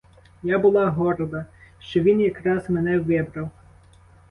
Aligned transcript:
Я 0.43 0.59
була 0.59 0.87
горда, 0.89 1.45
що 1.79 1.99
він 1.99 2.21
якраз 2.21 2.69
мене 2.69 2.99
вибрав. 2.99 3.49